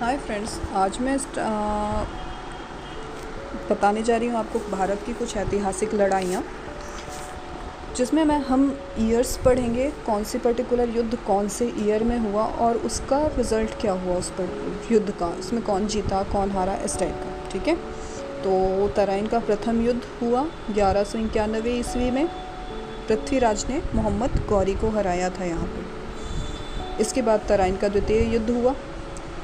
[0.00, 1.16] Hi friends आज मैं
[3.68, 6.42] बताने जा रही हूँ आपको भारत की कुछ ऐतिहासिक लड़ाइयाँ,
[7.96, 8.66] जिसमें मैं, हम
[8.98, 13.92] ईयर्स पढ़ेंगे, कौन सी पर्टिकुलर युद्ध कौन से ईयर में हुआ और उसका रिज़ल्ट क्या
[13.92, 14.50] हुआ उस पर,
[14.92, 17.74] युद्ध का, उसमें कौन जीता, कौन हारा, इस टाइप का, ठीक है?
[18.42, 22.26] तो तराइन का प्रथम युद्ध हुआ, ग्यारह सौ इक्यानवे ईस्वी में,
[23.08, 28.50] पृथ्वीराज ने मोहम्मद गौरी को हराया था यहाँ पर इसके बाद तराइन का द्वितीय युद्ध
[28.50, 28.74] हुआ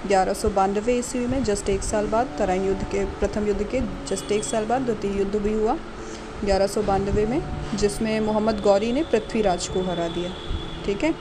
[0.06, 3.80] ग्यारह सौ बानवे ईस्वी में, जस्ट एक साल बाद तराइन युद्ध के, प्रथम युद्ध के,
[3.80, 5.76] जस्ट एक साल बाद द्वितीय युद्ध भी हुआ।
[6.44, 7.42] ग्यारह सौ बानवे में,
[7.74, 10.30] जिसमें मोहम्मद गौरी ने पृथ्वीराज को हरा दिया।
[10.86, 11.14] ठीक है?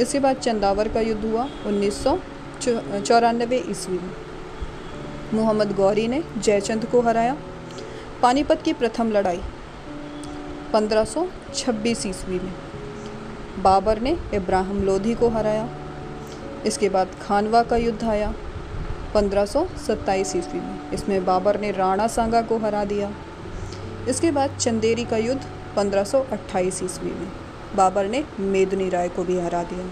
[0.00, 2.18] इसके बाद चंदावर का युद्ध हुआ, उन्नीस सौ
[3.06, 4.10] चौरानवे ईस्वी में।
[5.34, 7.36] मोहम्मद गौरी ने जयचंद को हराया।
[8.22, 9.40] पानीपत की प्रथम लड़ाई
[10.74, 12.54] 1526 ईस्वी में।
[13.62, 15.68] बाबर ने इब्राहिम लोधी को हराया।
[16.64, 18.34] इसके बाद खानवा का युद्ध आया
[19.14, 23.10] 1527 ईस्वी में। इसमें बाबर ने राणा सांगा को हरा दिया।
[24.08, 25.42] इसके बाद चंदेरी का युद्ध
[25.76, 27.28] 1528 ईस्वी में।
[27.76, 29.86] बाबर ने मेदनी राय को भी हरा दिया।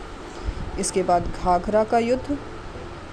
[0.81, 2.39] इसके बाद घाघरा का युद्ध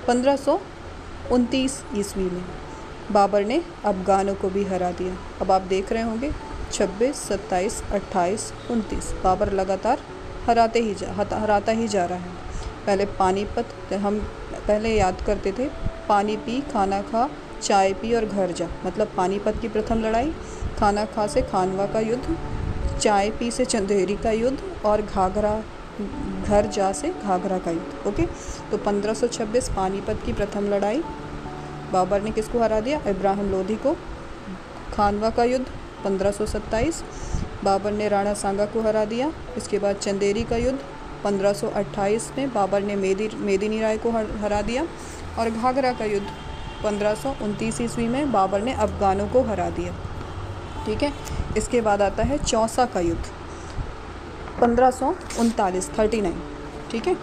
[0.10, 2.44] 1529 ईस्वी में।
[3.12, 6.32] बाबर ने अफगानों को भी हरा दिया। अब आप देख रहे होंगे
[6.74, 10.00] 26, 27, 28, 29 बाबर लगातार
[10.48, 12.41] हराते ही जा हराता ही जा रहा है।
[12.86, 14.20] पहले पानीपत हम
[14.68, 15.70] पहले याद करते थे,
[16.10, 17.30] पानी पी, खाना खा,
[17.62, 20.34] चाय पी और घर जा। मतलब पानीपत की प्रथम लड़ाई,
[20.80, 22.38] खाना खा से खानवा का युद्ध,
[23.00, 25.64] चाय पी से चंदेरी का युद्ध और घाघरा,
[26.44, 28.26] घर जा से घाघरा का युद्ध, ओके?
[28.72, 31.04] तो 1526 पानीपत की प्रथम लड़ाई,
[31.92, 33.02] बाबर ने किसको हरा दिया?
[33.08, 33.96] इब्राहिम लोधी को।
[34.94, 35.66] खानवा का युद्ध
[36.04, 37.04] 1527
[37.64, 40.80] बाबर ने राणा सांगा को हरा दिया। इसके बाद चंदेरी का युद्ध
[41.26, 44.88] 1528 में बाबर ने मेदी, मेदिनी राय को हर- हरा दिया
[45.40, 46.28] और घाघरा का युद्ध
[46.86, 49.94] 1529 ईस्वी में बाबर ने अफगानों को हरा दिया।
[50.86, 51.14] ठीक है?
[51.58, 53.26] इसके बाद आता है चौसा का युद्ध,
[54.62, 56.44] पंद्रह सौ उनतालीस, थर्टी नाइन।
[56.92, 57.16] ठीक है?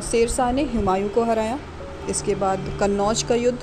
[0.00, 1.58] शेरशाह ने हुमायूं को हराया,
[2.10, 3.58] इसके बाद कन्नौज का युद्ध,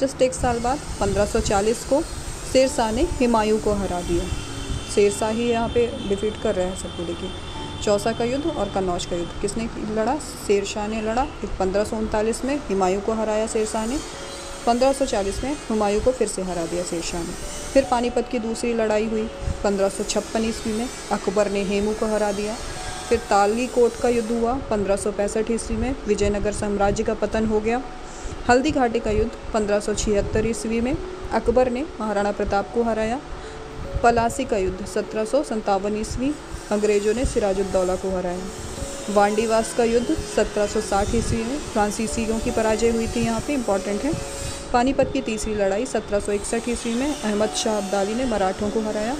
[0.00, 2.02] जस्ट एक साल बाद 1540 को
[2.52, 4.24] शेरशाह ने हुमायूं को हरा दिया।
[4.94, 7.30] शेरशाह ही यहाँ पे डिफीट कर रहे हैं सबको देखिए
[7.86, 10.16] चौसा का युद्ध और कन्नौज का युद्ध। किसने लड़ा?
[10.46, 11.86] शेरशाह ने लड़ा। फिर पंद्रह
[12.44, 13.98] में हुमायूं को हराया शेरशाह ने।
[14.66, 17.32] 1540 में हुमायूं को फिर से हरा दिया शेरशाह ने।
[17.72, 19.30] फिर पानीपत की दूसरी लड़ाई हुई।
[19.64, 22.56] 1556 ईस्वी में अकबर ने हेमू को हरा दिया।
[23.08, 27.82] फिर ताली कोट का युद्ध हुआ। 1565 ईस्वी में विजयनगर साम्राज्य का पतन हो गया।
[28.48, 30.96] हल्दी घाटी का युद्ध 1576 ईस्वी में
[31.32, 33.20] अकबर ने महाराणा प्रताप को हराया।
[34.02, 36.34] पलासी का युद्ध सत्रह सौ सतावन ईस्वी
[36.72, 43.06] अंग्रेज़ों ने सिराजुद्दौला को हराया। वांडीवास का युद्ध 1760 ईस्वी में फ्रांसीसियों की पराजय हुई
[43.06, 44.12] थी। यहाँ पे इंपॉर्टेंट है।
[44.72, 49.16] पानीपत की तीसरी लड़ाई 1761 ईस्वी में अहमद शाह अब्दाली ने मराठों को हराया।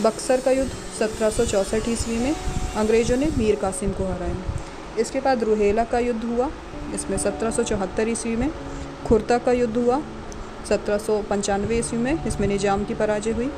[0.00, 2.34] बक्सर का युद्ध 1764 ईस्वी में
[2.76, 6.50] अंग्रेज़ों ने मीर कासिम को हराया। इसके बाद रुहेला का युद्ध हुआ।
[6.94, 8.50] इसमें 1774 ईस्वी में
[9.06, 10.00] खुर्ता का युद्ध हुआ।
[10.68, 13.50] सत्रह सौ पंचानवे ईस्वी में इसमें निज़ाम की पराजय हुई।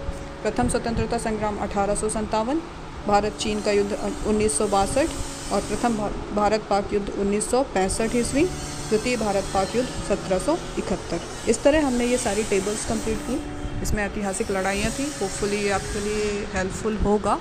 [0.42, 2.60] प्रथम स्वतंत्रता संग्राम अठारह सौ सत्तावन
[3.06, 5.08] भारत चीन का युद्ध उन्नीस सौ बासठ
[5.52, 5.96] और प्रथम
[6.34, 11.62] भारत पाक युद्ध उन्नीस सौ पैंसठ ईस्वी, द्वितीय भारत पाक युद्ध सत्रह सौ इकहत्तर। इस
[11.62, 13.40] तरह हमने ये सारी टेबल्स कंप्लीट की।
[13.82, 17.38] इसमें ऐतिहासिक लड़ाइयाँ थी। होपफुली ये आपके लिए हेल्पफुल होगा।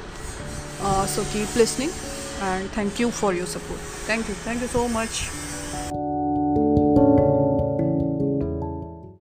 [1.07, 1.91] So keep listening
[2.41, 5.21] and thank you for your support thank you thank you so much